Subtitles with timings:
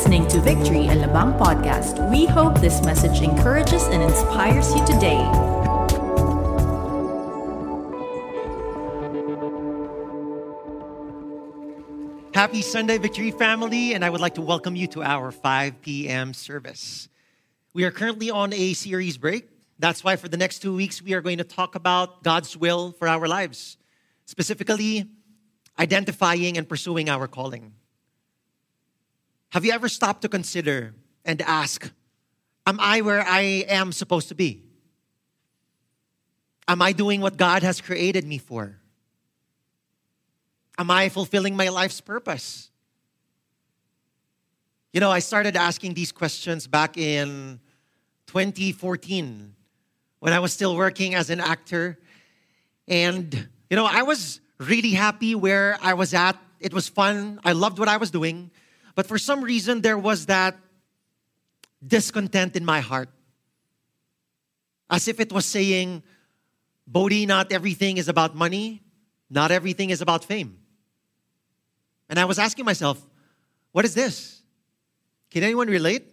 [0.00, 2.00] listening to Victory Alabang podcast.
[2.10, 5.20] We hope this message encourages and inspires you today.
[12.32, 16.32] Happy Sunday, Victory family, and I would like to welcome you to our 5 p.m.
[16.32, 17.10] service.
[17.74, 19.50] We are currently on a series break.
[19.78, 22.92] That's why for the next two weeks, we are going to talk about God's will
[22.92, 23.76] for our lives,
[24.24, 25.10] specifically
[25.78, 27.74] identifying and pursuing our calling.
[29.50, 31.90] Have you ever stopped to consider and ask,
[32.66, 34.62] Am I where I am supposed to be?
[36.68, 38.78] Am I doing what God has created me for?
[40.78, 42.70] Am I fulfilling my life's purpose?
[44.92, 47.60] You know, I started asking these questions back in
[48.26, 49.54] 2014
[50.20, 51.98] when I was still working as an actor.
[52.86, 56.36] And, you know, I was really happy where I was at.
[56.60, 57.40] It was fun.
[57.44, 58.50] I loved what I was doing.
[59.00, 60.58] But for some reason, there was that
[61.82, 63.08] discontent in my heart.
[64.90, 66.02] As if it was saying,
[66.86, 68.82] Bodhi, not everything is about money,
[69.30, 70.58] not everything is about fame.
[72.10, 73.02] And I was asking myself,
[73.72, 74.42] what is this?
[75.30, 76.04] Can anyone relate?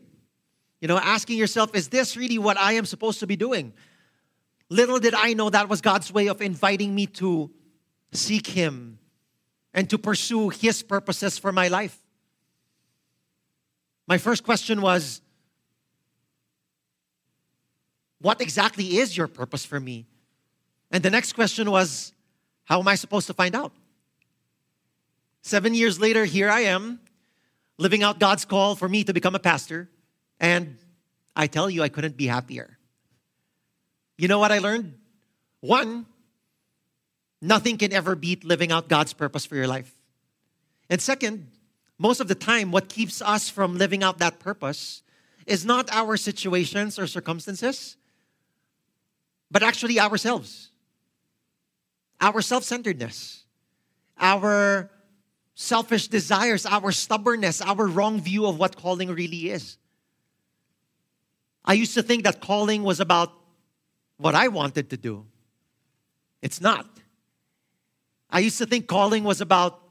[0.79, 3.73] You know, asking yourself, is this really what I am supposed to be doing?
[4.69, 7.51] Little did I know that was God's way of inviting me to
[8.13, 8.99] seek Him
[9.73, 12.01] and to pursue His purposes for my life.
[14.07, 15.21] My first question was
[18.19, 20.05] What exactly is your purpose for me?
[20.89, 22.13] And the next question was
[22.63, 23.73] How am I supposed to find out?
[25.41, 26.99] Seven years later, here I am,
[27.77, 29.89] living out God's call for me to become a pastor.
[30.39, 30.77] And
[31.35, 32.77] I tell you, I couldn't be happier.
[34.17, 34.97] You know what I learned?
[35.61, 36.05] One,
[37.41, 39.91] nothing can ever beat living out God's purpose for your life.
[40.89, 41.51] And second,
[41.97, 45.01] most of the time, what keeps us from living out that purpose
[45.45, 47.97] is not our situations or circumstances,
[49.49, 50.69] but actually ourselves.
[52.19, 53.43] Our self centeredness,
[54.19, 54.89] our
[55.55, 59.77] selfish desires, our stubbornness, our wrong view of what calling really is.
[61.65, 63.33] I used to think that calling was about
[64.17, 65.25] what I wanted to do.
[66.41, 66.87] It's not.
[68.29, 69.81] I used to think calling was about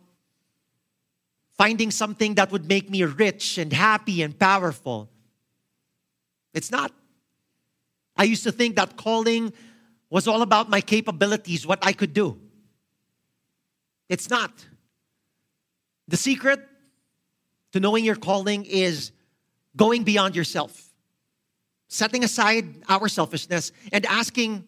[1.58, 5.08] finding something that would make me rich and happy and powerful.
[6.52, 6.92] It's not.
[8.16, 9.52] I used to think that calling
[10.10, 12.38] was all about my capabilities, what I could do.
[14.08, 14.52] It's not.
[16.08, 16.66] The secret
[17.72, 19.10] to knowing your calling is
[19.76, 20.90] going beyond yourself,
[21.88, 24.64] setting aside our selfishness, and asking,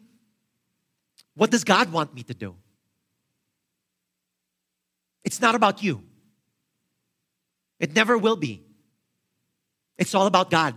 [1.34, 2.56] What does God want me to do?
[5.24, 6.02] It's not about you.
[7.78, 8.62] It never will be.
[9.96, 10.74] It's all about God.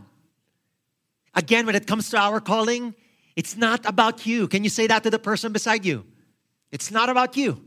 [1.34, 2.94] Again, when it comes to our calling,
[3.36, 4.48] it's not about you.
[4.48, 6.06] Can you say that to the person beside you?
[6.72, 7.64] It's not about you.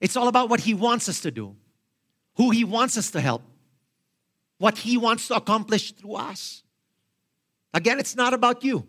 [0.00, 1.56] It's all about what He wants us to do,
[2.36, 3.42] who He wants us to help,
[4.58, 6.62] what He wants to accomplish through us.
[7.72, 8.86] Again, it's not about you.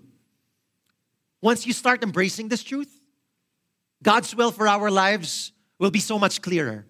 [1.42, 3.02] Once you start embracing this truth,
[4.04, 6.86] God's will for our lives will be so much clearer,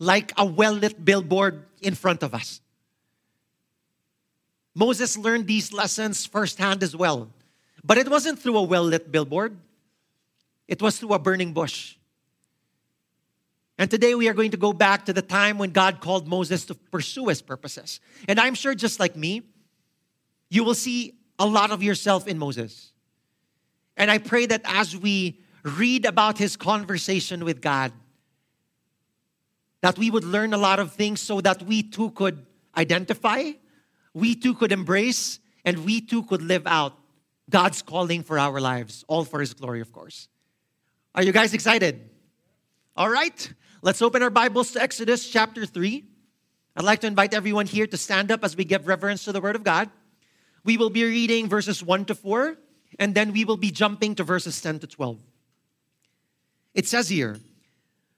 [0.00, 2.60] like a well lit billboard in front of us.
[4.74, 7.30] Moses learned these lessons firsthand as well.
[7.84, 9.56] But it wasn't through a well lit billboard,
[10.66, 11.96] it was through a burning bush.
[13.78, 16.66] And today we are going to go back to the time when God called Moses
[16.66, 18.00] to pursue his purposes.
[18.28, 19.42] And I'm sure, just like me,
[20.50, 22.92] you will see a lot of yourself in Moses.
[23.96, 27.92] And I pray that as we read about his conversation with God,
[29.82, 32.46] that we would learn a lot of things so that we too could
[32.76, 33.52] identify,
[34.12, 36.96] we too could embrace, and we too could live out
[37.48, 40.28] God's calling for our lives, all for His glory, of course.
[41.14, 42.08] Are you guys excited?
[42.96, 43.52] All right,
[43.82, 46.04] let's open our Bibles to Exodus chapter 3.
[46.76, 49.40] I'd like to invite everyone here to stand up as we give reverence to the
[49.40, 49.90] Word of God.
[50.64, 52.56] We will be reading verses 1 to 4,
[52.98, 55.18] and then we will be jumping to verses 10 to 12.
[56.74, 57.38] It says here,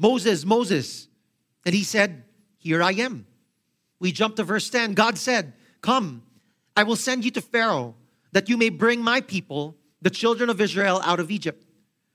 [0.00, 1.08] Moses, Moses.
[1.66, 2.24] And he said,
[2.58, 3.26] Here I am.
[4.00, 4.94] We jump to verse 10.
[4.94, 5.52] God said,
[5.82, 6.22] Come,
[6.74, 7.94] I will send you to Pharaoh,
[8.32, 11.66] that you may bring my people, the children of Israel, out of Egypt.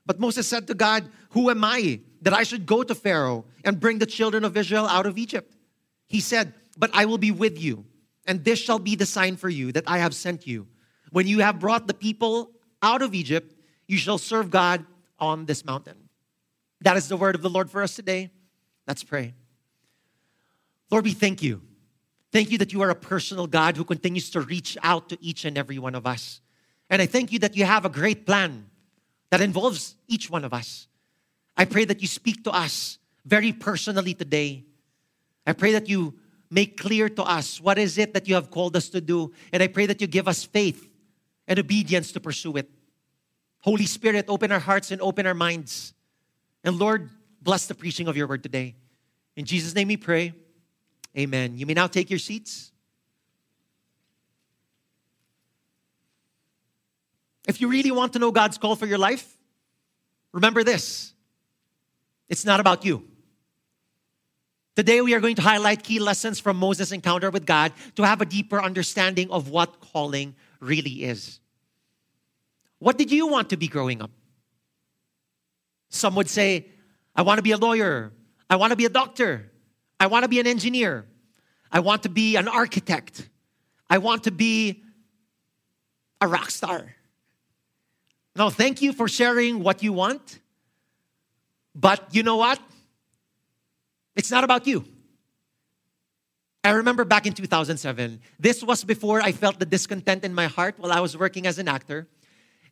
[0.06, 3.80] But Moses said to God, Who am I that I should go to Pharaoh and
[3.80, 5.56] bring the children of Israel out of Egypt?
[6.08, 7.86] He said, But I will be with you,
[8.26, 10.68] and this shall be the sign for you that I have sent you.
[11.12, 13.54] When you have brought the people out of Egypt,
[13.88, 14.84] you shall serve God
[15.20, 16.05] on this mountain.
[16.82, 18.32] That is the word of the Lord for us today.
[18.88, 19.34] Let's pray.
[20.92, 21.62] Lord, we thank you.
[22.32, 25.46] Thank you that you are a personal God who continues to reach out to each
[25.46, 26.42] and every one of us.
[26.90, 28.70] And I thank you that you have a great plan
[29.32, 30.88] that involves each one of us.
[31.58, 34.66] I pray that you speak to us very personally today.
[35.48, 36.14] I pray that you
[36.52, 39.34] make clear to us what is it that you have called us to do.
[39.52, 40.88] And I pray that you give us faith
[41.48, 42.70] and obedience to pursue it.
[43.62, 45.95] Holy Spirit, open our hearts and open our minds.
[46.66, 48.76] And Lord, bless the preaching of your word today.
[49.36, 50.34] In Jesus' name we pray.
[51.18, 51.58] Amen.
[51.58, 52.72] You may now take your seats.
[57.48, 59.38] If you really want to know God's call for your life,
[60.34, 61.14] remember this
[62.28, 63.08] it's not about you.
[64.76, 68.20] Today, we are going to highlight key lessons from Moses' encounter with God to have
[68.20, 71.40] a deeper understanding of what calling really is.
[72.80, 74.12] What did you want to be growing up?
[75.90, 76.68] Some would say,
[77.16, 78.12] I want to be a lawyer.
[78.50, 79.52] I want to be a doctor.
[80.00, 81.06] I want to be an engineer.
[81.72, 83.30] I want to be an architect.
[83.90, 84.84] I want to be
[86.22, 86.96] a rock star.
[88.36, 90.40] Now, thank you for sharing what you want.
[91.74, 92.60] But you know what?
[94.16, 94.86] It's not about you.
[96.64, 100.76] I remember back in 2007, this was before I felt the discontent in my heart
[100.78, 102.08] while I was working as an actor.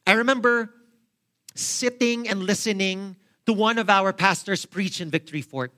[0.07, 0.73] I remember
[1.55, 3.15] sitting and listening
[3.45, 5.71] to one of our pastors preach in Victory Fort.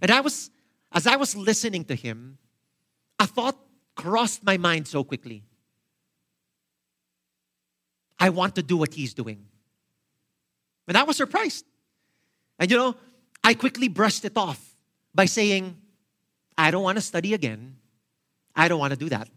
[0.00, 0.50] And I was,
[0.92, 2.38] as I was listening to him,
[3.18, 3.56] a thought
[3.94, 5.44] crossed my mind so quickly.
[8.18, 9.46] I want to do what he's doing.
[10.88, 11.64] And I was surprised.
[12.58, 12.96] And you know,
[13.44, 14.76] I quickly brushed it off
[15.14, 15.76] by saying,
[16.56, 17.76] I don't want to study again.
[18.54, 19.28] I don't want to do that.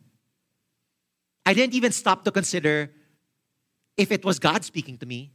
[1.46, 2.92] I didn't even stop to consider
[3.98, 5.32] if it was God speaking to me,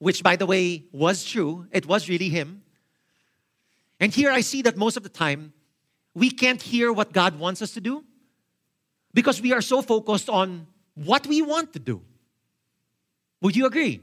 [0.00, 1.66] which, by the way, was true.
[1.70, 2.62] It was really Him.
[4.00, 5.52] And here I see that most of the time,
[6.14, 8.02] we can't hear what God wants us to do
[9.14, 12.00] because we are so focused on what we want to do.
[13.42, 14.00] Would you agree?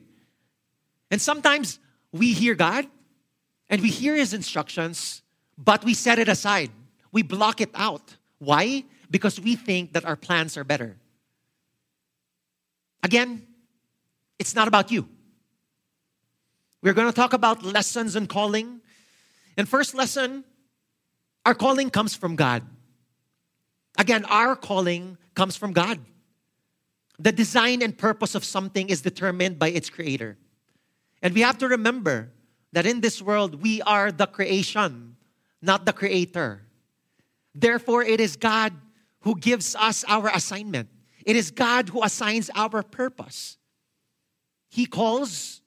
[1.09, 1.79] And sometimes
[2.11, 2.85] we hear God
[3.69, 5.23] and we hear His instructions,
[5.57, 6.69] but we set it aside.
[7.11, 8.15] We block it out.
[8.37, 8.83] Why?
[9.09, 10.95] Because we think that our plans are better.
[13.01, 13.47] Again,
[14.37, 15.09] it's not about you.
[16.87, 18.79] We're going to talk about lessons and calling.
[19.57, 20.45] And first lesson,
[21.45, 22.63] our calling comes from God.
[23.97, 25.99] Again, our calling comes from God.
[27.19, 30.37] The design and purpose of something is determined by its creator.
[31.21, 32.31] And we have to remember
[32.71, 35.17] that in this world, we are the creation,
[35.61, 36.61] not the creator.
[37.53, 38.71] Therefore, it is God
[39.23, 40.87] who gives us our assignment.
[41.25, 43.57] It is God who assigns our purpose.
[44.69, 45.61] He calls,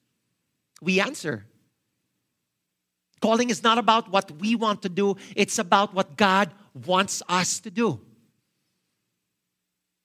[0.81, 1.47] we answer.
[3.21, 6.51] Calling is not about what we want to do, it's about what God
[6.87, 8.01] wants us to do.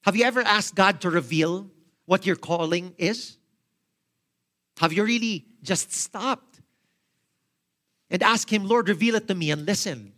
[0.04, 1.70] Have you ever asked God to reveal
[2.06, 3.38] what your calling is?
[4.78, 6.62] Have you really just stopped
[8.10, 10.12] and asked Him, Lord, reveal it to me and listen?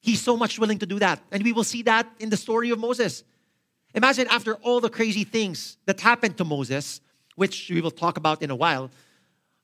[0.00, 1.22] He's so much willing to do that.
[1.30, 3.24] And we will see that in the story of Moses.
[3.94, 7.00] Imagine after all the crazy things that happened to Moses,
[7.36, 8.90] which we will talk about in a while,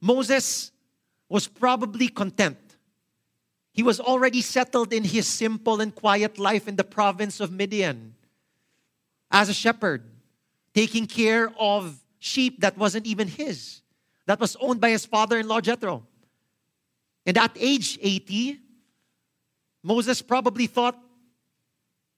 [0.00, 0.72] Moses
[1.28, 2.58] was probably content.
[3.72, 8.14] He was already settled in his simple and quiet life in the province of Midian
[9.30, 10.04] as a shepherd,
[10.74, 13.82] taking care of sheep that wasn't even his,
[14.26, 16.06] that was owned by his father in law Jethro.
[17.26, 18.58] And at age 80,
[19.82, 20.98] Moses probably thought,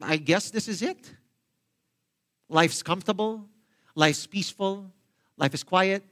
[0.00, 1.10] I guess this is it.
[2.48, 3.48] Life's comfortable,
[3.94, 4.90] life's peaceful,
[5.40, 6.04] life is quiet,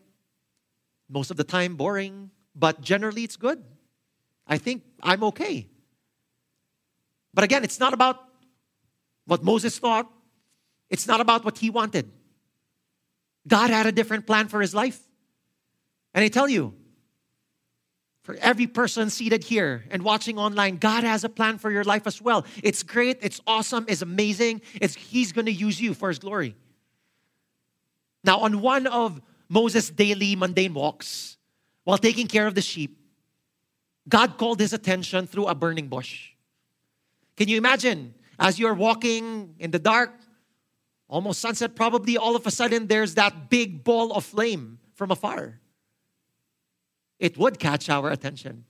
[1.08, 3.62] most of the time boring, but generally it's good.
[4.46, 5.68] I think I'm okay.
[7.34, 8.24] But again, it's not about
[9.26, 10.10] what Moses thought,
[10.88, 12.10] it's not about what he wanted.
[13.46, 14.98] God had a different plan for his life.
[16.14, 16.74] And I tell you,
[18.22, 22.06] for every person seated here and watching online, God has a plan for your life
[22.06, 22.44] as well.
[22.62, 24.62] It's great, it's awesome, it's amazing.
[24.74, 26.54] It's, he's going to use you for His glory.
[28.24, 31.36] Now, on one of Moses' daily mundane walks,
[31.84, 32.98] while taking care of the sheep,
[34.08, 36.30] God called his attention through a burning bush.
[37.36, 40.12] Can you imagine as you're walking in the dark,
[41.08, 45.60] almost sunset, probably all of a sudden there's that big ball of flame from afar?
[47.18, 48.64] It would catch our attention.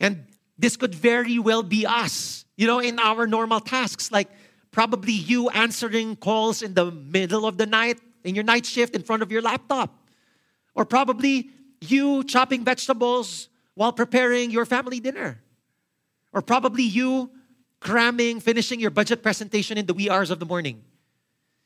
[0.00, 0.26] And
[0.58, 4.28] this could very well be us, you know, in our normal tasks, like
[4.70, 9.02] probably you answering calls in the middle of the night in your night shift in
[9.02, 10.08] front of your laptop.
[10.74, 11.50] Or probably
[11.80, 15.40] you chopping vegetables while preparing your family dinner.
[16.32, 17.30] Or probably you
[17.80, 20.82] cramming, finishing your budget presentation in the wee hours of the morning.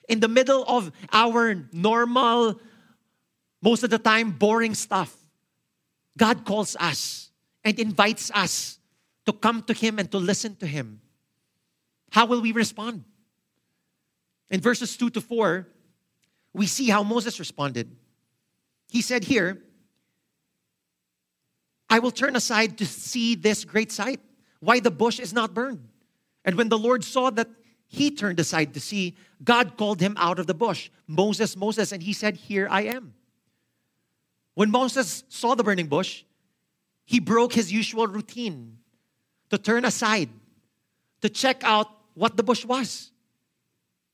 [0.08, 2.60] In the middle of our normal,
[3.62, 5.14] most of the time, boring stuff,
[6.16, 7.30] God calls us
[7.64, 8.78] and invites us
[9.26, 11.00] to come to Him and to listen to Him.
[12.10, 13.04] How will we respond?
[14.48, 15.66] In verses 2 to 4,
[16.56, 17.94] we see how Moses responded.
[18.88, 19.62] He said here,
[21.90, 24.20] I will turn aside to see this great sight,
[24.60, 25.86] why the bush is not burned.
[26.46, 27.48] And when the Lord saw that
[27.86, 32.02] he turned aside to see, God called him out of the bush, Moses, Moses, and
[32.02, 33.12] he said, Here I am.
[34.54, 36.24] When Moses saw the burning bush,
[37.04, 38.78] he broke his usual routine
[39.50, 40.30] to turn aside,
[41.20, 43.10] to check out what the bush was.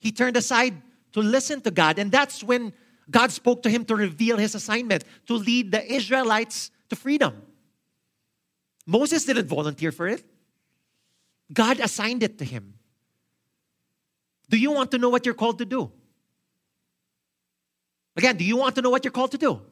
[0.00, 2.72] He turned aside to listen to God, and that's when
[3.10, 7.42] God spoke to him to reveal his assignment to lead the Israelites to freedom.
[8.86, 10.24] Moses didn't volunteer for it,
[11.52, 12.74] God assigned it to him.
[14.48, 15.90] Do you want to know what you're called to do?
[18.16, 19.62] Again, do you want to know what you're called to do?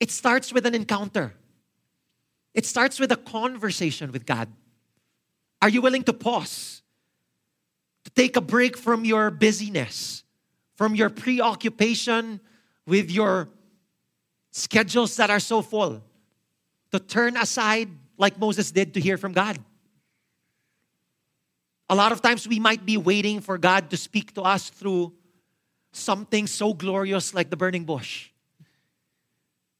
[0.00, 1.34] It starts with an encounter.
[2.54, 4.48] It starts with a conversation with God.
[5.62, 6.75] Are you willing to pause?
[8.06, 10.22] To take a break from your busyness,
[10.76, 12.38] from your preoccupation
[12.86, 13.48] with your
[14.52, 16.04] schedules that are so full,
[16.92, 19.58] to turn aside like Moses did to hear from God.
[21.90, 25.12] A lot of times we might be waiting for God to speak to us through
[25.90, 28.30] something so glorious like the burning bush.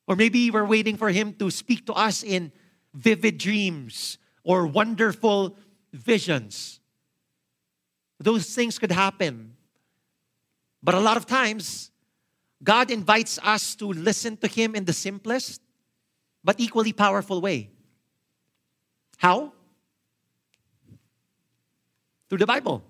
[0.08, 2.50] Or maybe we're waiting for Him to speak to us in
[2.92, 5.56] vivid dreams or wonderful
[5.92, 6.75] visions.
[8.18, 9.54] Those things could happen.
[10.82, 11.90] But a lot of times,
[12.62, 15.60] God invites us to listen to Him in the simplest
[16.46, 17.70] but equally powerful way.
[19.16, 19.52] How?
[22.28, 22.84] Through the Bible.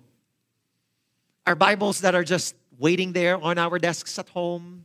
[1.47, 4.85] Our Bibles that are just waiting there on our desks at home,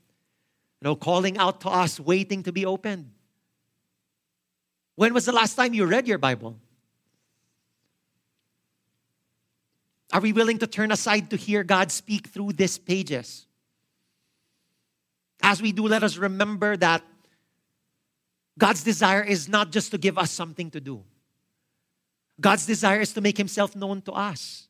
[0.80, 3.12] you know, calling out to us, waiting to be opened.
[4.96, 6.56] When was the last time you read your Bible?
[10.12, 13.46] Are we willing to turn aside to hear God speak through these pages?
[15.42, 17.02] As we do, let us remember that
[18.58, 21.04] God's desire is not just to give us something to do.
[22.40, 24.68] God's desire is to make himself known to us.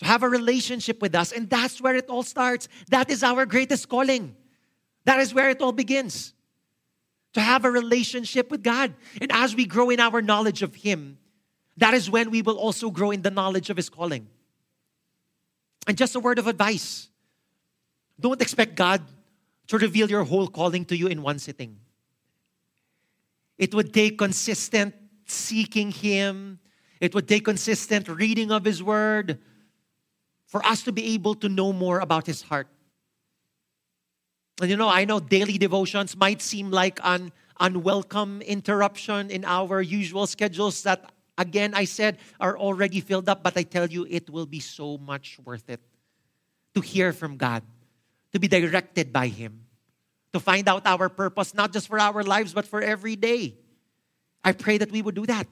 [0.00, 1.32] To have a relationship with us.
[1.32, 2.68] And that's where it all starts.
[2.90, 4.36] That is our greatest calling.
[5.04, 6.34] That is where it all begins.
[7.34, 8.94] To have a relationship with God.
[9.20, 11.18] And as we grow in our knowledge of Him,
[11.76, 14.28] that is when we will also grow in the knowledge of His calling.
[15.86, 17.08] And just a word of advice
[18.20, 19.02] don't expect God
[19.68, 21.78] to reveal your whole calling to you in one sitting.
[23.58, 24.94] It would take consistent
[25.26, 26.58] seeking Him,
[27.00, 29.38] it would take consistent reading of His Word
[30.46, 32.68] for us to be able to know more about His heart.
[34.60, 39.80] And you know, I know daily devotions might seem like an unwelcome interruption in our
[39.80, 44.30] usual schedules that, again, I said are already filled up, but I tell you, it
[44.30, 45.80] will be so much worth it
[46.74, 47.62] to hear from God,
[48.32, 49.62] to be directed by Him
[50.32, 53.54] to find out our purpose, not just for our lives, but for every day.
[54.42, 55.46] I pray that we would do that.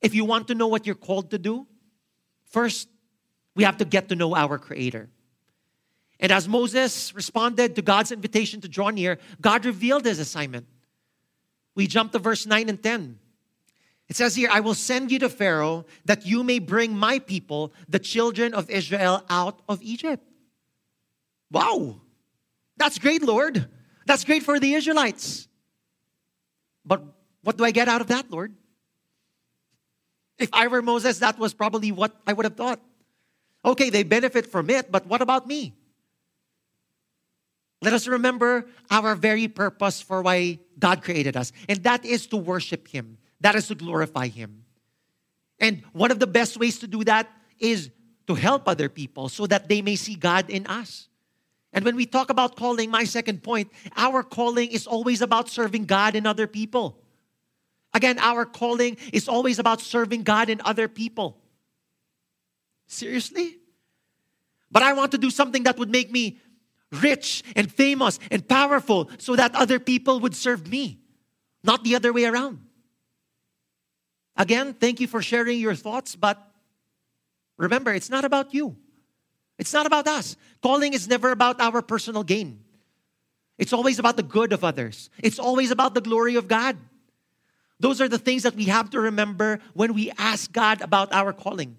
[0.00, 1.66] If you want to know what you're called to do,
[2.50, 2.88] first,
[3.54, 5.08] we have to get to know our Creator.
[6.20, 10.66] And as Moses responded to God's invitation to draw near, God revealed his assignment.
[11.76, 13.18] We jump to verse 9 and 10.
[14.08, 17.72] It says here, I will send you to Pharaoh that you may bring my people,
[17.88, 20.24] the children of Israel, out of Egypt.
[21.50, 22.00] Wow.
[22.76, 23.68] That's great, Lord.
[24.06, 25.48] That's great for the Israelites.
[26.86, 27.02] But
[27.42, 28.54] what do I get out of that, Lord?
[30.38, 32.80] If I were Moses, that was probably what I would have thought.
[33.64, 35.74] Okay, they benefit from it, but what about me?
[37.82, 42.36] Let us remember our very purpose for why God created us, and that is to
[42.36, 44.64] worship Him, that is to glorify Him.
[45.58, 47.28] And one of the best ways to do that
[47.58, 47.90] is
[48.26, 51.08] to help other people so that they may see God in us.
[51.72, 55.84] And when we talk about calling, my second point, our calling is always about serving
[55.84, 57.02] God and other people.
[57.94, 61.38] Again, our calling is always about serving God and other people.
[62.86, 63.56] Seriously?
[64.70, 66.38] But I want to do something that would make me
[66.92, 71.00] rich and famous and powerful so that other people would serve me,
[71.62, 72.60] not the other way around.
[74.38, 76.38] Again, thank you for sharing your thoughts, but
[77.56, 78.76] remember, it's not about you.
[79.58, 80.36] It's not about us.
[80.62, 82.60] Calling is never about our personal gain.
[83.58, 85.10] It's always about the good of others.
[85.18, 86.76] It's always about the glory of God.
[87.80, 91.32] Those are the things that we have to remember when we ask God about our
[91.32, 91.76] calling.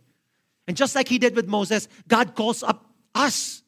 [0.68, 2.86] And just like He did with Moses, God calls up
[3.16, 3.64] us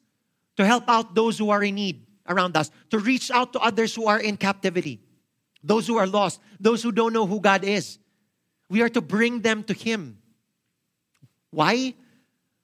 [0.56, 3.94] to help out those who are in need around us, to reach out to others
[3.94, 5.00] who are in captivity,
[5.64, 7.98] those who are lost, those who don't know who God is.
[8.72, 10.16] We are to bring them to Him.
[11.50, 11.92] Why?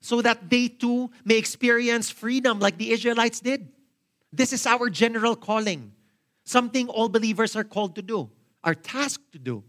[0.00, 3.68] So that they too may experience freedom like the Israelites did.
[4.32, 5.92] This is our general calling,
[6.44, 8.30] something all believers are called to do,
[8.64, 9.64] are tasked to do.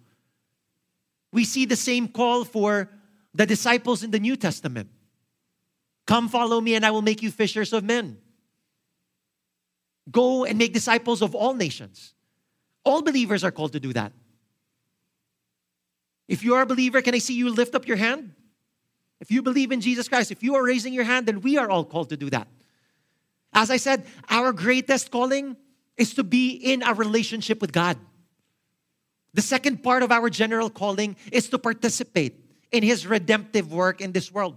[1.33, 2.89] We see the same call for
[3.33, 4.89] the disciples in the New Testament.
[6.07, 8.17] Come follow me, and I will make you fishers of men.
[10.09, 12.13] Go and make disciples of all nations.
[12.85, 14.13] All believers are called to do that.
[16.29, 18.33] If you are a believer, can I see you lift up your hand?
[19.19, 21.69] If you believe in Jesus Christ, if you are raising your hand, then we are
[21.69, 22.47] all called to do that.
[23.51, 25.57] As I said, our greatest calling
[25.97, 27.97] is to be in a relationship with God.
[29.33, 32.35] The second part of our general calling is to participate
[32.71, 34.55] in His redemptive work in this world.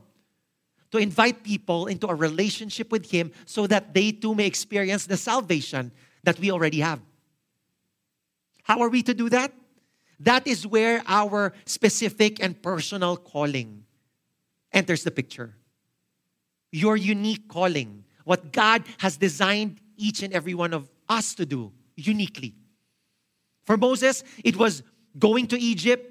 [0.91, 5.17] To invite people into a relationship with Him so that they too may experience the
[5.17, 5.91] salvation
[6.23, 7.01] that we already have.
[8.63, 9.53] How are we to do that?
[10.23, 13.85] That is where our specific and personal calling
[14.73, 15.57] enters the picture.
[16.71, 21.73] Your unique calling what God has designed each and every one of us to do
[21.97, 22.55] uniquely.
[23.65, 24.85] For Moses, it was
[25.19, 26.09] going to Egypt,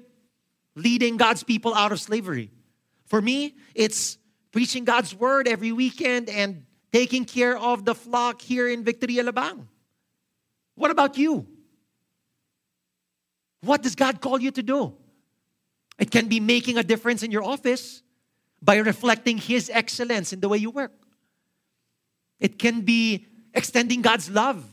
[0.74, 2.50] leading God's people out of slavery.
[3.06, 4.18] For me, it's
[4.52, 9.66] preaching God's word every weekend and taking care of the flock here in Victory Alabang.
[10.74, 11.46] What about you?
[13.62, 14.94] What does God call you to do?
[15.98, 18.02] It can be making a difference in your office
[18.60, 20.92] by reflecting His excellence in the way you work.
[22.40, 24.64] It can be extending God's love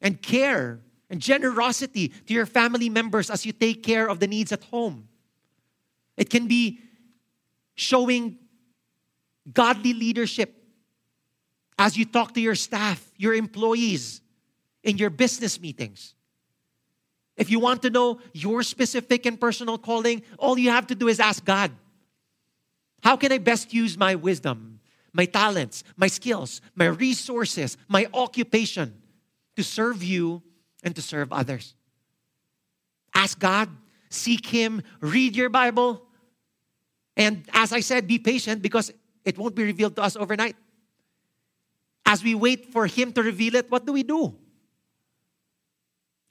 [0.00, 4.52] and care and generosity to your family members as you take care of the needs
[4.52, 5.08] at home.
[6.16, 6.80] It can be
[7.74, 8.38] showing
[9.50, 10.54] godly leadership
[11.78, 14.20] as you talk to your staff, your employees,
[14.82, 16.14] in your business meetings.
[17.40, 21.08] If you want to know your specific and personal calling, all you have to do
[21.08, 21.72] is ask God
[23.02, 24.78] How can I best use my wisdom,
[25.14, 28.94] my talents, my skills, my resources, my occupation
[29.56, 30.42] to serve you
[30.82, 31.74] and to serve others.
[33.14, 33.70] Ask God,
[34.10, 36.02] seek Him, read your Bible,
[37.16, 38.92] and as I said, be patient because
[39.24, 40.56] it won't be revealed to us overnight.
[42.04, 44.36] As we wait for Him to reveal it, what do we do?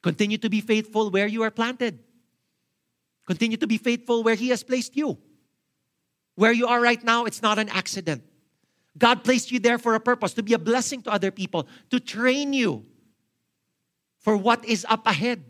[0.02, 2.00] Continue to be faithful where you are planted.
[3.26, 5.18] Continue to be faithful where He has placed you.
[6.36, 8.24] Where you are right now, it's not an accident.
[8.98, 12.00] God placed you there for a purpose to be a blessing to other people, to
[12.00, 12.86] train you
[14.20, 15.44] for what is up ahead.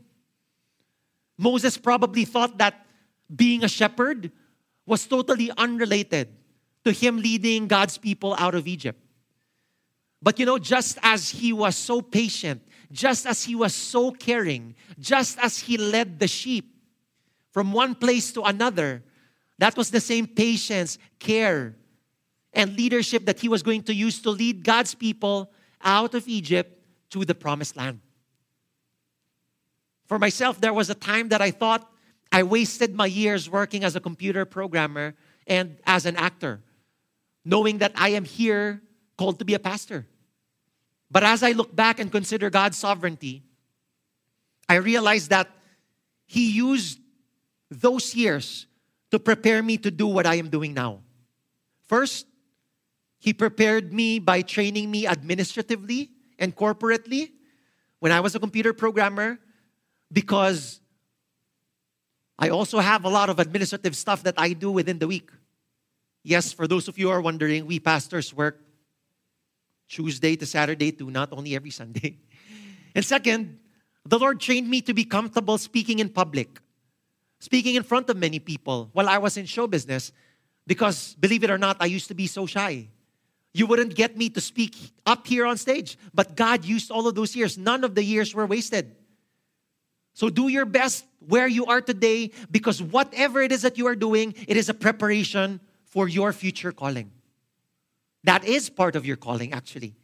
[1.38, 2.86] Moses probably thought that
[3.34, 4.32] being a shepherd
[4.86, 6.30] was totally unrelated
[6.84, 9.00] to him leading God's people out of Egypt.
[10.22, 14.76] But you know, just as he was so patient, just as he was so caring,
[15.00, 16.76] just as he led the sheep
[17.52, 19.04] from one place to another,
[19.58, 21.76] that was the same patience, care,
[22.54, 26.80] and leadership that he was going to use to lead God's people out of Egypt
[27.12, 28.00] to the promised land.
[30.08, 31.92] For myself, there was a time that I thought
[32.32, 36.62] I wasted my years working as a computer programmer and as an actor,
[37.46, 38.82] knowing that I am here
[39.18, 40.08] called to be a pastor.
[41.12, 43.44] But as I look back and consider God's sovereignty,
[44.68, 45.50] I realize that
[46.26, 47.00] He used
[47.70, 48.68] those years
[49.12, 51.00] to prepare me to do what I am doing now.
[51.88, 52.28] First,
[53.20, 57.32] he prepared me by training me administratively and corporately
[58.00, 59.38] when I was a computer programmer
[60.12, 60.80] because
[62.38, 65.32] I also have a lot of administrative stuff that I do within the week.
[66.24, 68.62] Yes, for those of you who are wondering, we pastors work
[69.90, 72.18] Tuesday to Saturday too, not only every Sunday.
[72.96, 73.60] And second,
[74.04, 76.60] the Lord trained me to be comfortable speaking in public,
[77.40, 80.12] speaking in front of many people while I was in show business,
[80.66, 82.88] because believe it or not, I used to be so shy.
[83.54, 84.76] You wouldn't get me to speak
[85.06, 85.98] up here on stage.
[86.14, 87.58] But God used all of those years.
[87.58, 88.96] None of the years were wasted.
[90.14, 93.96] So do your best where you are today because whatever it is that you are
[93.96, 97.12] doing, it is a preparation for your future calling.
[98.24, 99.96] That is part of your calling, actually.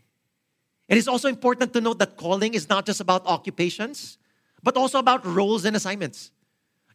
[0.87, 4.17] It is also important to note that calling is not just about occupations,
[4.61, 6.31] but also about roles and assignments.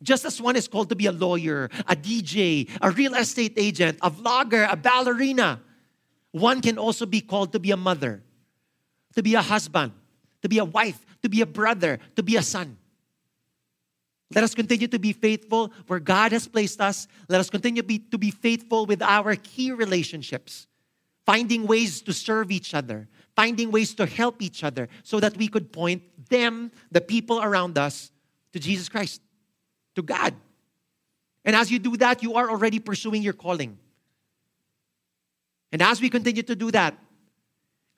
[0.02, 3.98] Just as one is called to be a lawyer, a DJ, a real estate agent,
[4.00, 5.60] a vlogger, a ballerina,
[6.30, 8.22] one can also be called to be a mother,
[9.14, 9.92] to be a husband,
[10.42, 12.78] to be a wife, to be a brother, to be a son.
[14.32, 17.08] Let us continue to be faithful where God has placed us.
[17.28, 20.68] Let us continue be, to be faithful with our key relationships,
[21.30, 25.46] finding ways to serve each other, finding ways to help each other so that we
[25.46, 28.10] could point them, the people around us,
[28.52, 29.22] to Jesus Christ,
[29.94, 30.34] to God.
[31.44, 33.78] And as you do that, you are already pursuing your calling.
[35.70, 36.98] And as we continue to do that,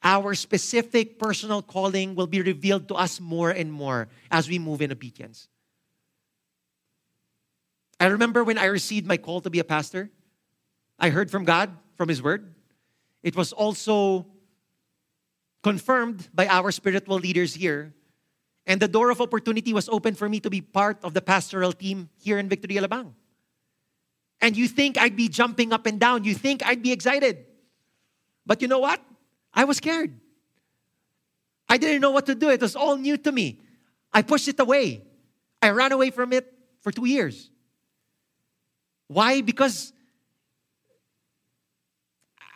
[0.02, 4.82] our specific personal calling will be revealed to us more and more as we move
[4.82, 5.48] in obedience.
[7.98, 10.10] I remember when I received my call to be a pastor,
[10.98, 12.54] I heard from God, from His Word.
[13.22, 14.26] It was also
[15.62, 17.94] confirmed by our spiritual leaders here.
[18.66, 21.72] And the door of opportunity was open for me to be part of the pastoral
[21.72, 23.12] team here in Victory Alabang.
[24.40, 26.24] And you think I'd be jumping up and down.
[26.24, 27.46] You think I'd be excited.
[28.44, 29.00] But you know what?
[29.54, 30.18] I was scared.
[31.68, 32.50] I didn't know what to do.
[32.50, 33.60] It was all new to me.
[34.12, 35.02] I pushed it away.
[35.60, 37.50] I ran away from it for two years.
[39.06, 39.42] Why?
[39.42, 39.92] Because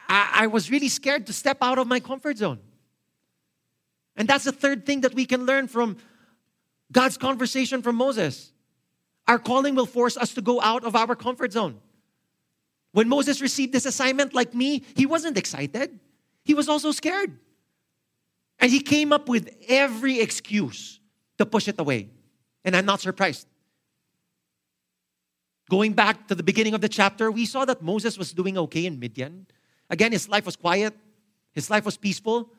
[0.08, 2.60] I, I was really scared to step out of my comfort zone.
[4.16, 5.98] And that's the third thing that we can learn from
[6.90, 8.52] God's conversation from Moses.
[9.28, 11.80] Our calling will force us to go out of our comfort zone.
[12.92, 15.98] When Moses received this assignment, like me, he wasn't excited.
[16.44, 17.36] He was also scared.
[18.58, 21.00] And he came up with every excuse
[21.36, 22.08] to push it away.
[22.64, 23.46] And I'm not surprised.
[25.68, 28.86] Going back to the beginning of the chapter, we saw that Moses was doing okay
[28.86, 29.46] in Midian.
[29.88, 30.94] Again, his life was quiet,
[31.52, 32.50] his life was peaceful.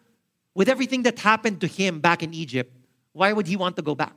[0.55, 2.73] With everything that happened to him back in Egypt,
[3.13, 4.15] why would he want to go back?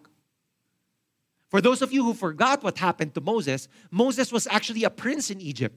[1.51, 5.31] For those of you who forgot what happened to Moses, Moses was actually a prince
[5.31, 5.77] in Egypt.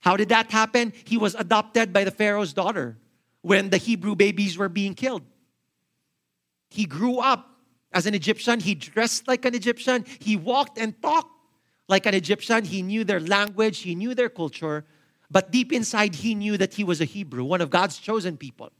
[0.00, 0.92] How did that happen?
[1.04, 2.98] He was adopted by the Pharaoh's daughter
[3.40, 5.22] when the Hebrew babies were being killed.
[6.68, 7.50] He grew up
[7.92, 8.60] as an Egyptian.
[8.60, 10.04] He dressed like an Egyptian.
[10.18, 11.32] He walked and talked
[11.88, 12.64] like an Egyptian.
[12.64, 14.84] He knew their language, he knew their culture,
[15.30, 18.70] but deep inside, he knew that he was a Hebrew, one of God's chosen people.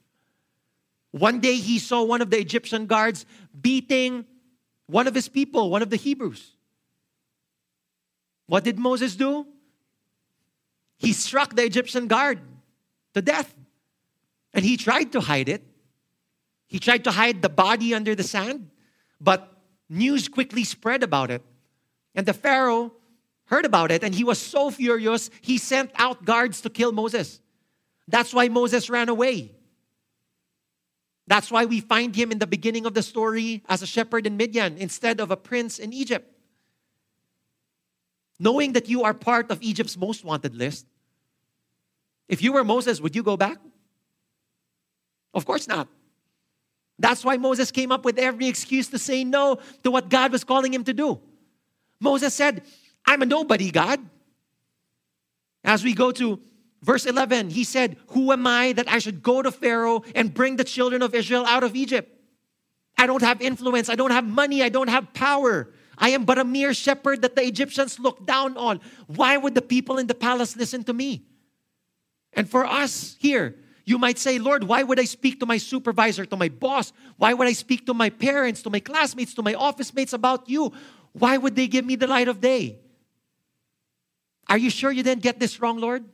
[1.11, 3.27] One day, he saw one of the Egyptian guards
[3.59, 4.27] beating
[4.87, 6.53] one of his people, one of the Hebrews.
[8.47, 9.47] What did Moses do?
[10.99, 12.41] He struck the Egyptian guard
[13.15, 13.55] to death.
[14.55, 15.63] And he tried to hide it.
[16.67, 18.71] He tried to hide the body under the sand,
[19.21, 19.53] but
[19.89, 21.43] news quickly spread about it.
[22.15, 22.93] And the Pharaoh
[23.47, 27.41] heard about it and he was so furious, he sent out guards to kill Moses.
[28.09, 29.53] That's why Moses ran away.
[31.27, 34.37] That's why we find him in the beginning of the story as a shepherd in
[34.37, 36.33] Midian instead of a prince in Egypt.
[38.39, 40.87] Knowing that you are part of Egypt's most wanted list,
[42.29, 43.59] if you were Moses, would you go back?
[45.35, 45.89] Of course not.
[46.99, 50.45] That's why Moses came up with every excuse to say no to what God was
[50.45, 51.21] calling him to do.
[52.01, 52.63] Moses said,
[53.07, 54.01] I'm a nobody, God.
[55.65, 56.41] As we go to
[56.83, 60.57] verse 11, he said, Who am I that I should go to Pharaoh and bring
[60.57, 62.13] the children of Israel out of Egypt?
[62.99, 65.73] I don't have influence, I don't have money, I don't have power.
[65.99, 68.81] I am but a mere shepherd that the Egyptians look down on.
[69.07, 71.25] Why would the people in the palace listen to me?
[72.33, 76.27] And for us here, you might say, Lord, why would I speak to my supervisor,
[76.27, 76.93] to my boss?
[77.17, 80.49] Why would I speak to my parents, to my classmates, to my office mates about
[80.49, 80.73] you?
[81.13, 82.81] Why would they give me the light of day?
[84.49, 86.05] Are you sure you didn't get this wrong, Lord?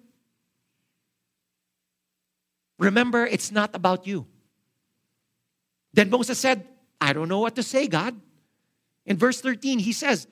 [2.78, 4.26] Remember, it's not about you.
[5.92, 6.66] Then Moses said,
[7.00, 8.18] I don't know what to say, God.
[9.04, 10.26] In verse 13, he says,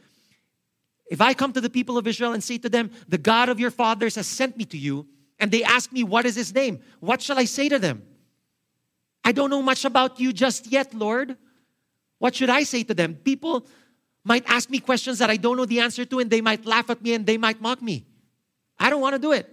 [1.10, 3.60] If I come to the people of Israel and say to them, The God of
[3.60, 5.06] your fathers has sent me to you,
[5.38, 6.80] and they ask me, What is his name?
[7.00, 8.02] What shall I say to them?
[9.24, 11.36] I don't know much about you just yet, Lord.
[12.18, 13.14] What should I say to them?
[13.16, 13.66] People
[14.24, 16.90] might ask me questions that I don't know the answer to, and they might laugh
[16.90, 18.06] at me and they might mock me.
[18.78, 19.48] I don't want to do it.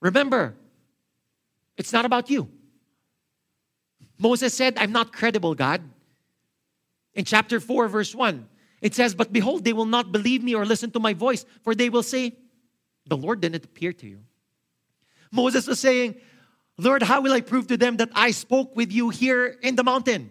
[0.00, 0.54] Remember,
[1.76, 2.50] it's not about you.
[4.18, 5.82] Moses said, I'm not credible, God.
[7.14, 8.48] In chapter 4, verse 1,
[8.80, 11.74] it says, But behold, they will not believe me or listen to my voice, for
[11.74, 12.34] they will say,
[13.06, 14.20] The Lord didn't appear to you.
[15.30, 16.16] Moses was saying,
[16.78, 19.84] Lord, how will I prove to them that I spoke with you here in the
[19.84, 20.30] mountain?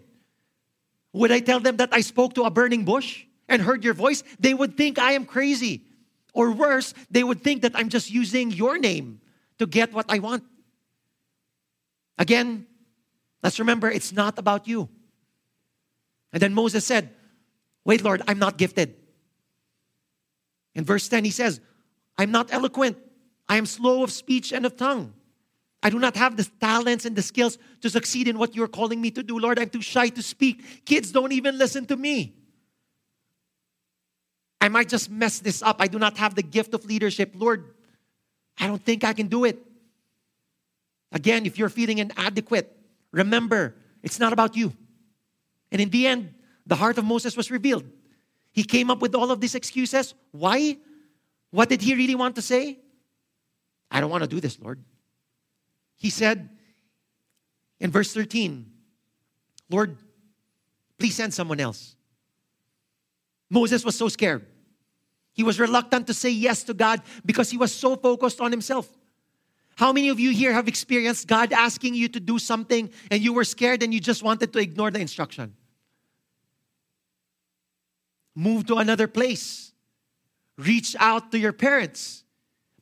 [1.12, 4.22] Would I tell them that I spoke to a burning bush and heard your voice?
[4.40, 5.84] They would think I am crazy.
[6.32, 9.20] Or worse, they would think that I'm just using your name
[9.58, 10.44] to get what I want.
[12.18, 12.66] Again,
[13.42, 14.88] let's remember it's not about you.
[16.32, 17.10] And then Moses said,
[17.84, 18.94] Wait, Lord, I'm not gifted.
[20.74, 21.60] In verse 10, he says,
[22.16, 22.96] I'm not eloquent.
[23.48, 25.12] I am slow of speech and of tongue.
[25.82, 29.00] I do not have the talents and the skills to succeed in what you're calling
[29.00, 29.38] me to do.
[29.38, 30.84] Lord, I'm too shy to speak.
[30.84, 32.34] Kids don't even listen to me.
[34.60, 35.76] I might just mess this up.
[35.80, 37.32] I do not have the gift of leadership.
[37.34, 37.74] Lord,
[38.58, 39.58] I don't think I can do it.
[41.10, 42.74] Again, if you're feeling inadequate,
[43.10, 44.72] remember, it's not about you.
[45.72, 46.32] And in the end,
[46.64, 47.84] the heart of Moses was revealed.
[48.52, 50.14] He came up with all of these excuses.
[50.30, 50.76] Why?
[51.50, 52.78] What did he really want to say?
[53.90, 54.82] I don't want to do this, Lord.
[56.02, 56.48] He said
[57.78, 58.68] in verse 13,
[59.70, 59.96] Lord,
[60.98, 61.94] please send someone else.
[63.48, 64.44] Moses was so scared.
[65.32, 68.88] He was reluctant to say yes to God because he was so focused on himself.
[69.76, 73.32] How many of you here have experienced God asking you to do something and you
[73.32, 75.54] were scared and you just wanted to ignore the instruction?
[78.34, 79.72] Move to another place.
[80.58, 82.24] Reach out to your parents.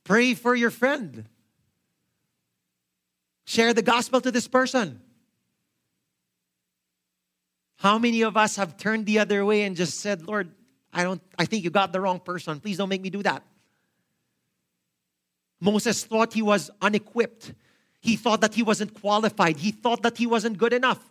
[0.05, 1.29] Pray for your friend.
[3.51, 5.01] Share the gospel to this person.
[7.79, 10.55] How many of us have turned the other way and just said, Lord,
[10.93, 12.61] I don't I think you got the wrong person.
[12.61, 13.43] Please don't make me do that.
[15.59, 17.53] Moses thought he was unequipped.
[17.99, 19.57] He thought that he wasn't qualified.
[19.57, 21.05] He thought that he wasn't good enough.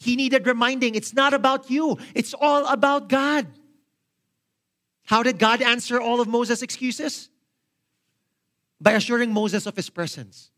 [0.00, 3.46] He needed reminding it's not about you, it's all about God.
[5.04, 7.28] How did God answer all of Moses' excuses?
[8.80, 10.50] By assuring Moses of his presence.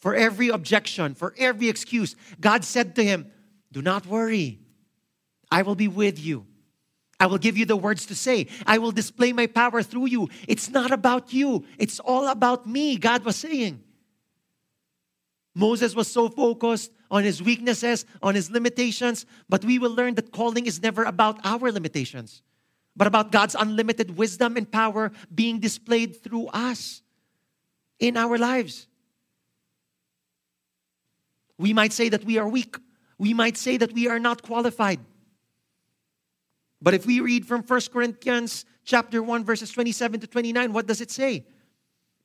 [0.00, 3.30] For every objection, for every excuse, God said to him,
[3.72, 4.60] Do not worry,
[5.50, 6.46] I will be with you.
[7.20, 8.46] I will give you the words to say.
[8.64, 10.28] I will display my power through you.
[10.46, 13.82] It's not about you, it's all about me, God was saying.
[15.54, 20.30] Moses was so focused on his weaknesses, on his limitations, but we will learn that
[20.30, 22.42] calling is never about our limitations,
[22.94, 27.02] but about God's unlimited wisdom and power being displayed through us
[27.98, 28.87] in our lives.
[31.58, 32.76] We might say that we are weak.
[33.18, 35.00] We might say that we are not qualified.
[36.80, 41.00] But if we read from 1 Corinthians chapter 1 verses 27 to 29, what does
[41.00, 41.44] it say?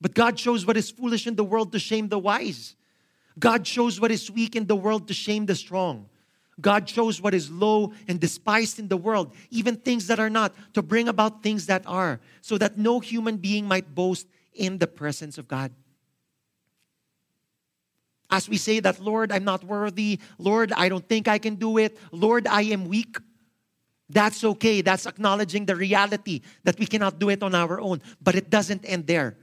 [0.00, 2.76] But God shows what is foolish in the world to shame the wise.
[3.38, 6.08] God shows what is weak in the world to shame the strong.
[6.60, 10.54] God shows what is low and despised in the world, even things that are not,
[10.74, 14.86] to bring about things that are, so that no human being might boast in the
[14.86, 15.72] presence of God.
[18.34, 20.18] As we say that, Lord, I'm not worthy.
[20.38, 21.96] Lord, I don't think I can do it.
[22.10, 23.16] Lord, I am weak.
[24.08, 24.82] That's okay.
[24.82, 28.02] That's acknowledging the reality that we cannot do it on our own.
[28.20, 29.36] But it doesn't end there.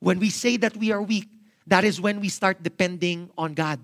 [0.00, 1.28] When we say that we are weak,
[1.68, 3.78] that is when we start depending on God.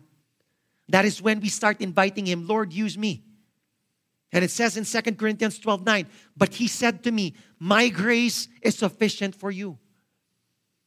[0.89, 3.23] That is when we start inviting Him, Lord, use me.
[4.33, 8.49] And it says in 2 Corinthians 12 9, but He said to me, My grace
[8.61, 9.79] is sufficient for you.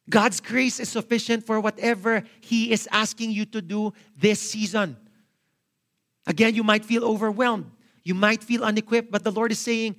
[0.10, 4.96] God's grace is sufficient for whatever He is asking you to do this season.
[6.26, 7.72] Again, you might feel overwhelmed.
[8.04, 9.96] You might feel unequipped, but the Lord is saying,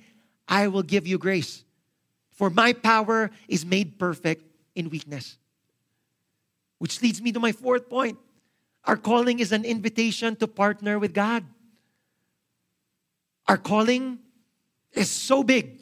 [0.47, 1.63] I will give you grace.
[2.31, 4.43] For my power is made perfect
[4.75, 5.37] in weakness.
[6.79, 8.17] Which leads me to my fourth point.
[8.85, 11.43] Our calling is an invitation to partner with God.
[13.47, 14.19] Our calling
[14.93, 15.81] is so big,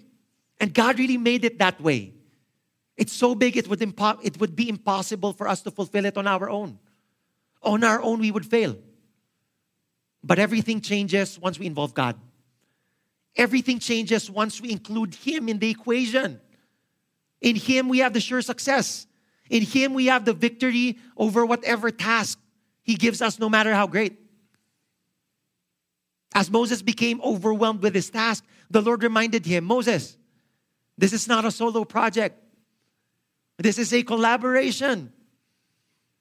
[0.60, 2.14] and God really made it that way.
[2.98, 6.18] It's so big, it would, impo- it would be impossible for us to fulfill it
[6.18, 6.80] on our own.
[7.62, 8.76] On our own, we would fail.
[10.24, 12.16] But everything changes once we involve God.
[13.36, 16.42] Everything changes once we include Him in the equation.
[17.40, 19.06] In Him, we have the sure success.
[19.50, 22.40] In Him, we have the victory over whatever task
[22.82, 24.18] He gives us, no matter how great.
[26.34, 30.18] As Moses became overwhelmed with his task, the Lord reminded him Moses,
[30.98, 32.40] this is not a solo project,
[33.58, 35.12] this is a collaboration.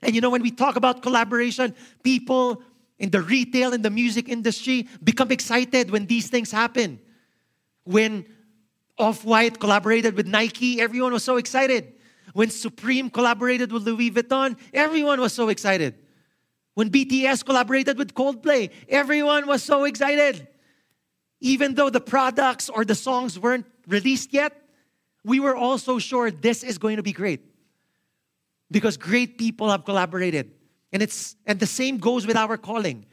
[0.02, 2.62] And you know, when we talk about collaboration, people
[2.98, 6.98] in the retail and the music industry become excited when these things happen.
[7.84, 8.26] When
[8.98, 11.92] Off White collaborated with Nike, everyone was so excited.
[12.32, 15.94] When Supreme collaborated with Louis Vuitton, everyone was so excited.
[16.74, 20.46] When BTS collaborated with Coldplay, everyone was so excited.
[21.40, 24.65] Even though the products or the songs weren't released yet,
[25.26, 27.40] we were also sure this is going to be great.
[28.70, 30.52] Because great people have collaborated.
[30.92, 33.04] And it's and the same goes with our calling.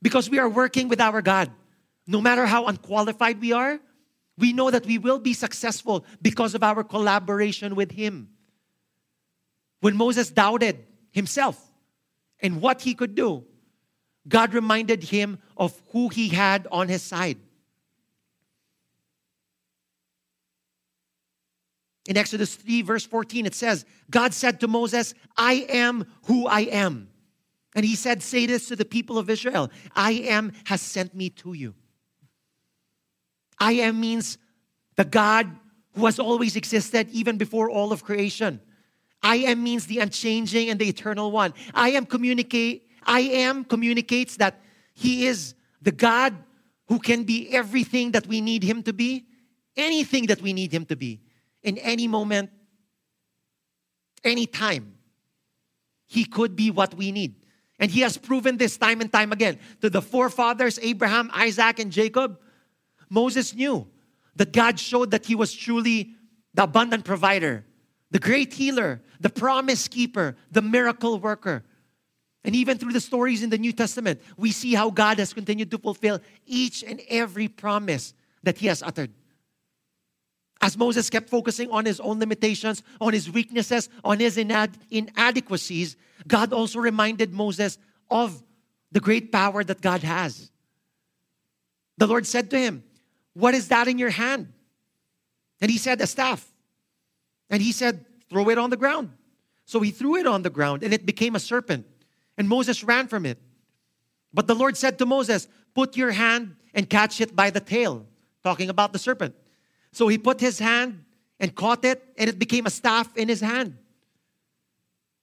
[0.00, 1.50] Because we are working with our God.
[2.06, 3.78] No matter how unqualified we are,
[4.38, 8.28] we know that we will be successful because of our collaboration with Him.
[9.80, 11.60] When Moses doubted himself
[12.40, 13.44] and what he could do,
[14.26, 17.38] God reminded him of who he had on his side.
[22.08, 26.60] In Exodus 3, verse 14, it says, God said to Moses, I am who I
[26.62, 27.08] am.
[27.74, 31.30] And he said, Say this to the people of Israel I am has sent me
[31.30, 31.74] to you.
[33.58, 34.38] I am means
[34.96, 35.48] the God
[35.94, 38.60] who has always existed even before all of creation.
[39.22, 41.54] I am means the unchanging and the eternal one.
[41.72, 44.60] I am communicate I am communicates that
[44.94, 46.36] he is the God
[46.86, 49.26] who can be everything that we need him to be,
[49.76, 51.20] anything that we need him to be
[51.62, 52.50] in any moment,
[54.24, 54.94] any time.
[56.06, 57.36] He could be what we need.
[57.78, 61.90] And he has proven this time and time again to the forefathers Abraham, Isaac, and
[61.90, 62.38] Jacob.
[63.08, 63.88] Moses knew
[64.36, 66.14] that God showed that he was truly
[66.54, 67.64] the abundant provider,
[68.10, 71.64] the great healer, the promise keeper, the miracle worker.
[72.44, 75.70] And even through the stories in the New Testament, we see how God has continued
[75.70, 79.10] to fulfill each and every promise that he has uttered.
[80.62, 85.96] As Moses kept focusing on his own limitations, on his weaknesses, on his inad- inadequacies,
[86.28, 88.40] God also reminded Moses of
[88.92, 90.52] the great power that God has.
[91.98, 92.84] The Lord said to him,
[93.34, 94.52] What is that in your hand?
[95.60, 96.48] And he said, A staff.
[97.50, 99.10] And he said, Throw it on the ground.
[99.64, 101.86] So he threw it on the ground and it became a serpent.
[102.38, 103.38] And Moses ran from it.
[104.32, 108.06] But the Lord said to Moses, Put your hand and catch it by the tail,
[108.44, 109.34] talking about the serpent.
[109.92, 111.04] So he put his hand
[111.38, 113.76] and caught it, and it became a staff in his hand.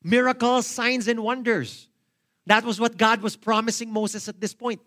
[0.03, 1.87] Miracles, signs, and wonders.
[2.45, 4.81] That was what God was promising Moses at this point.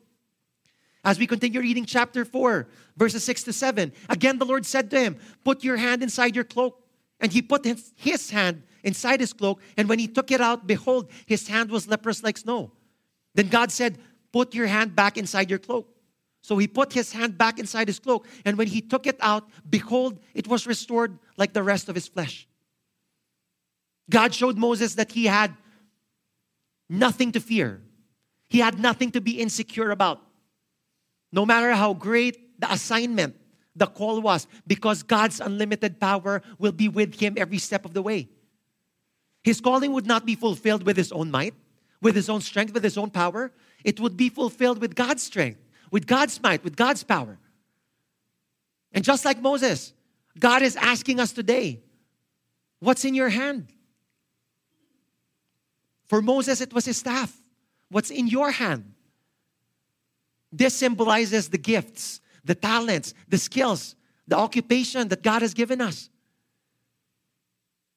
[1.05, 5.01] As we continue reading chapter 4, verses 6 to 7, again the Lord said to
[5.01, 6.79] him, Put your hand inside your cloak.
[7.19, 10.67] And he put his, his hand inside his cloak, and when he took it out,
[10.67, 12.73] behold, his hand was leprous like snow.
[13.35, 13.99] Then God said,
[14.33, 15.92] Put your hand back inside your cloak.
[16.43, 19.49] So he put his hand back inside his cloak, and when he took it out,
[19.69, 22.49] behold, it was restored like the rest of his flesh.
[24.11, 25.57] God showed Moses that he had
[26.91, 27.81] nothing to fear,
[28.49, 30.21] he had nothing to be insecure about.
[31.33, 33.37] No matter how great the assignment,
[33.75, 38.03] the call was because God's unlimited power will be with him every step of the
[38.03, 38.29] way.
[39.43, 41.55] His calling would not be fulfilled with his own might,
[42.03, 43.53] with his own strength, with his own power.
[43.83, 45.62] It would be fulfilled with God's strength,
[45.93, 47.39] with God's might, with God's power.
[48.91, 49.93] And just like Moses,
[50.37, 51.81] God is asking us today,
[52.81, 53.69] what's in your hand?
[56.07, 57.33] For Moses, it was his staff.
[57.91, 58.95] What's in your hand?
[60.51, 63.95] This symbolizes the gifts, the talents, the skills,
[64.27, 66.09] the occupation that God has given us.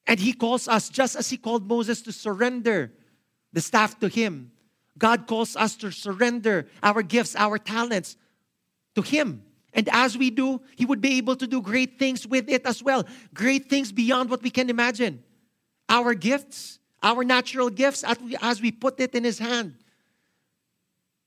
[0.06, 2.92] And He calls us, just as He called Moses to surrender
[3.52, 4.52] the staff to Him,
[4.98, 8.16] God calls us to surrender our gifts, our talents
[8.94, 9.42] to Him.
[9.72, 12.82] And as we do, He would be able to do great things with it as
[12.82, 13.04] well.
[13.34, 15.22] Great things beyond what we can imagine.
[15.88, 19.74] Our gifts, our natural gifts, as we, as we put it in His hand,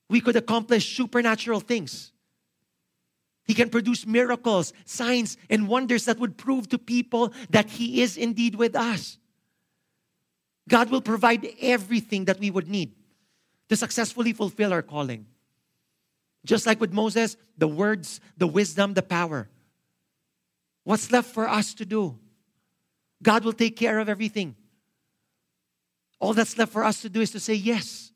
[0.08, 2.10] we could accomplish supernatural things.
[3.46, 8.16] He can produce miracles, signs, and wonders that would prove to people that He is
[8.16, 9.16] indeed with us.
[10.68, 12.94] God will provide everything that we would need
[13.70, 15.26] to successfully fulfill our calling.
[16.44, 19.48] Just like with Moses, the words, the wisdom, the power.
[20.82, 22.18] What's left for us to do?
[23.22, 24.56] God will take care of everything.
[26.18, 28.10] All that's left for us to do is to say, Yes.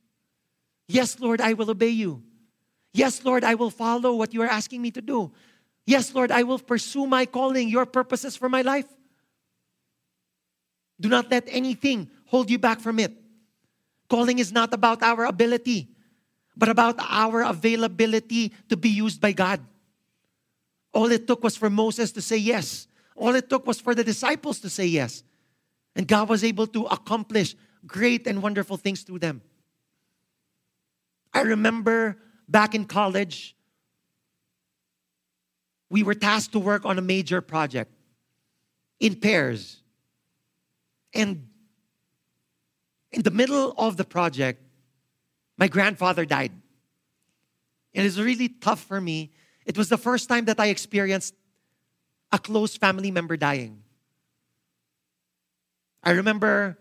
[0.89, 2.25] Yes, Lord, I will obey you.
[2.93, 5.33] Yes, Lord, I will follow what you are asking me to do.
[5.87, 8.89] Yes, Lord, I will pursue my calling, your purposes for my life.
[11.01, 13.24] Do not let anything hold you back from it.
[14.09, 15.89] Calling is not about our ability,
[16.57, 19.61] but about our availability to be used by God.
[20.93, 22.87] All it took was for Moses to say yes.
[23.17, 25.25] All it took was for the disciples to say yes.
[25.97, 29.43] And God was able to accomplish great and wonderful things through them.
[31.33, 33.57] I remember back in college,
[35.91, 37.93] we were tasked to work on a major project
[39.01, 39.81] in pairs.
[41.13, 41.49] And
[43.15, 44.61] in the middle of the project,
[45.57, 46.51] my grandfather died.
[47.95, 49.31] And it was really tough for me.
[49.65, 51.35] It was the first time that I experienced
[52.33, 53.83] a close family member dying.
[56.03, 56.77] I remember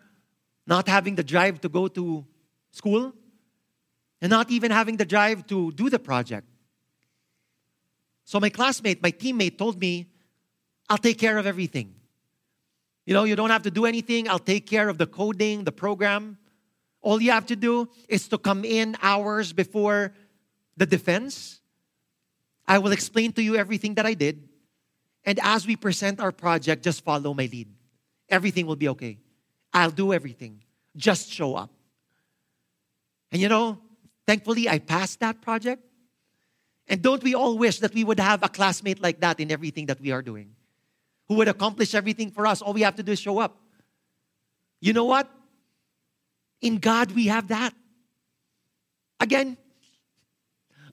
[0.65, 2.25] not having the drive to go to
[2.71, 3.13] school
[4.19, 6.47] and not even having the drive to do the project.
[8.25, 10.09] So my classmate, my teammate told me,
[10.89, 11.93] I'll take care of everything.
[13.05, 14.29] You know, you don't have to do anything.
[14.29, 16.37] I'll take care of the coding, the program.
[17.01, 20.13] All you have to do is to come in hours before
[20.77, 21.59] the defense.
[22.65, 24.47] I will explain to you everything that I did.
[25.25, 27.67] And as we present our project, just follow my lead.
[28.29, 29.19] Everything will be okay.
[29.73, 30.63] I'll do everything.
[30.95, 31.71] Just show up.
[33.31, 33.79] And you know,
[34.25, 35.83] thankfully, I passed that project.
[36.87, 39.87] And don't we all wish that we would have a classmate like that in everything
[39.87, 40.55] that we are doing?
[41.27, 42.61] Who would accomplish everything for us?
[42.61, 43.59] All we have to do is show up.
[44.81, 45.29] You know what?
[46.61, 47.73] In God, we have that.
[49.19, 49.57] Again,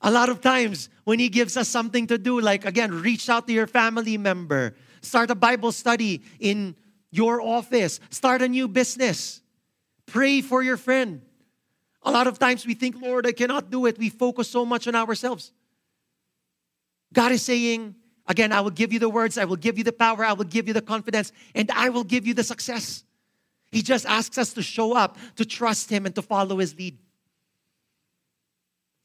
[0.02, 3.46] a lot of times when He gives us something to do, like again, reach out
[3.48, 6.76] to your family member, start a Bible study in
[7.10, 9.42] your office, start a new business,
[10.06, 11.22] pray for your friend.
[12.02, 13.98] A lot of times we think, Lord, I cannot do it.
[13.98, 15.52] We focus so much on ourselves.
[17.12, 17.94] God is saying,
[18.30, 20.44] again, I will give you the words, I will give you the power, I will
[20.44, 23.02] give you the confidence, and I will give you the success.
[23.72, 26.96] He just asks us to show up, to trust Him, and to follow His lead.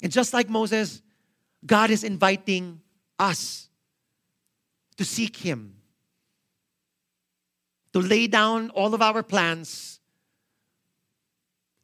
[0.04, 1.02] And just like Moses,
[1.66, 2.82] God is inviting
[3.18, 3.68] us
[4.98, 5.76] to seek Him,
[7.94, 10.00] to lay down all of our plans,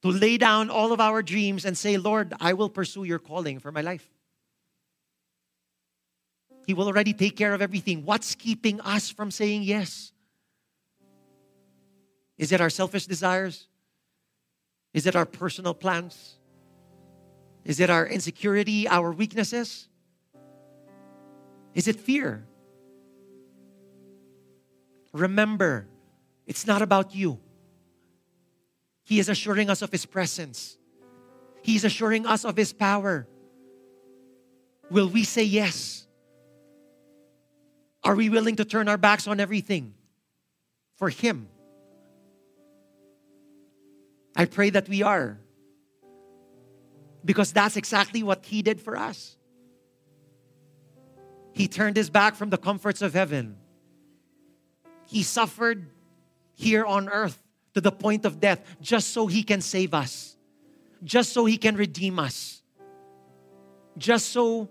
[0.04, 3.60] to lay down all of our dreams, and say, Lord, I will pursue your calling
[3.60, 4.08] for my life.
[6.66, 8.06] He will already take care of everything.
[8.06, 10.12] What's keeping us from saying yes?
[12.38, 13.68] Is it our selfish desires?
[14.94, 16.38] Is it our personal plans?
[17.64, 19.88] Is it our insecurity, our weaknesses?
[21.74, 22.46] Is it fear?
[25.14, 25.88] Remember,
[26.48, 27.40] it's not about you.
[29.04, 30.78] He is assuring us of His presence,
[31.62, 33.28] He is assuring us of His power.
[34.90, 36.08] Will we say yes?
[38.04, 39.94] Are we willing to turn our backs on everything
[40.98, 41.48] for Him?
[44.36, 45.40] I pray that we are.
[47.24, 49.38] Because that's exactly what He did for us.
[51.54, 53.58] He turned His back from the comforts of heaven.
[55.06, 55.86] He suffered
[56.56, 57.42] here on earth
[57.74, 60.38] to the point of death just so He can save us,
[61.04, 62.64] just so He can redeem us,
[63.98, 64.70] just so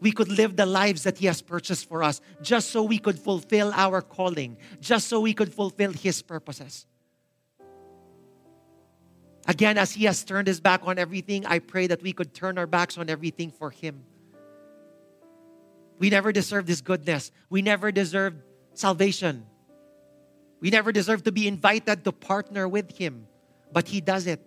[0.00, 3.18] we could live the lives that He has purchased for us, just so we could
[3.18, 6.86] fulfill our calling, just so we could fulfill His purposes.
[9.46, 12.56] Again, as He has turned His back on everything, I pray that we could turn
[12.56, 14.04] our backs on everything for Him.
[15.98, 18.42] We never deserved His goodness, we never deserved
[18.74, 19.46] salvation.
[20.60, 23.26] We never deserve to be invited to partner with Him,
[23.72, 24.40] but He does it.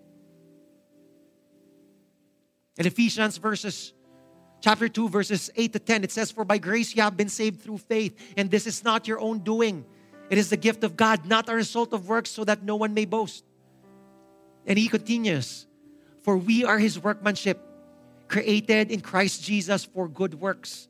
[2.78, 3.94] In Ephesians verses
[4.64, 7.62] chapter 2, verses 8 to 10, it says, For by grace you have been saved
[7.62, 9.84] through faith, and this is not your own doing.
[10.30, 12.94] It is the gift of God, not a result of works, so that no one
[12.94, 13.44] may boast.
[14.66, 15.68] And he continues,
[16.22, 17.60] For we are his workmanship,
[18.30, 20.88] created in Christ Jesus for good works,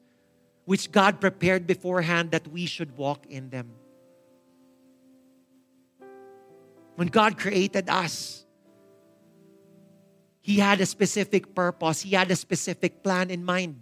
[0.65, 3.71] which God prepared beforehand that we should walk in them.
[6.95, 8.45] When God created us,
[10.43, 13.81] he had a specific purpose, He had a specific plan in mind.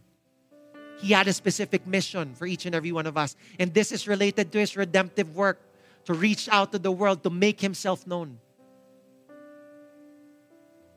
[0.99, 3.35] He had a specific mission for each and every one of us.
[3.57, 5.59] And this is related to His redemptive work
[6.05, 8.37] to reach out to the world, to make Himself known.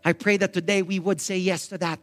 [0.05, 1.99] I pray that today we would say yes to that.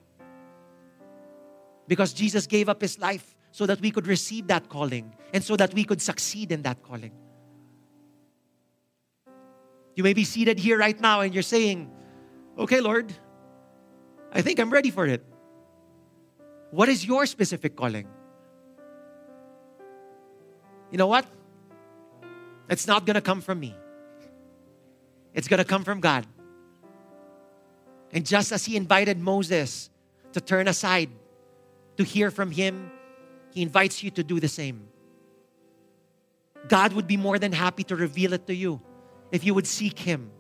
[1.88, 5.56] Because Jesus gave up His life so that we could receive that calling and so
[5.56, 7.12] that we could succeed in that calling.
[9.96, 11.92] You may be seated here right now and you're saying,
[12.58, 13.14] Okay, Lord,
[14.32, 15.24] I think I'm ready for it.
[16.72, 18.08] What is your specific calling?
[20.90, 21.26] You know what?
[22.70, 23.76] It's not going to come from me.
[25.34, 26.26] It's going to come from God.
[28.14, 29.90] And just as He invited Moses
[30.34, 31.10] to turn aside
[31.98, 32.92] to hear from Him,
[33.54, 34.88] He invites you to do the same.
[36.68, 38.82] God would be more than happy to reveal it to you
[39.32, 40.32] if you would seek Him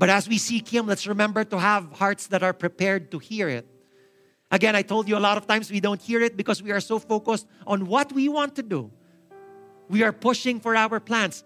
[0.00, 3.50] but as we seek Him, let's remember to have hearts that are prepared to hear
[3.50, 3.68] it.
[4.50, 6.80] Again, I told you a lot of times we don't hear it because we are
[6.80, 8.90] so focused on what we want to do.
[9.90, 11.44] We are pushing for our plans.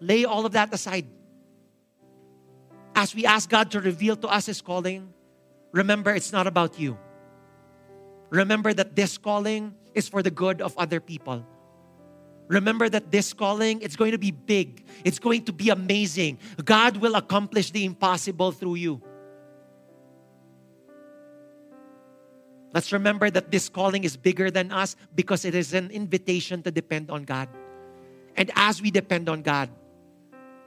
[0.00, 1.06] Lay all of that aside.
[2.96, 5.14] As we ask God to reveal to us His calling,
[5.70, 6.98] remember it's not about you.
[8.30, 11.46] Remember that this calling is for the good of other people.
[12.52, 14.84] Remember that this calling, it's going to be big.
[15.04, 16.36] It's going to be amazing.
[16.62, 19.00] God will accomplish the impossible through you.
[22.74, 26.70] Let's remember that this calling is bigger than us because it is an invitation to
[26.70, 27.48] depend on God.
[28.36, 29.70] And as we depend on God,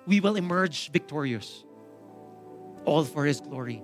[0.08, 1.66] we will emerge victorious,
[2.86, 3.84] all for His glory.